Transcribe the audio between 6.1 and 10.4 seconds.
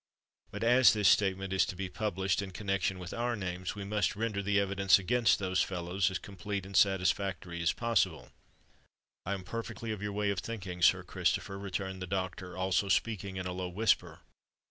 complete and satisfactory as possible." "I am perfectly of your way of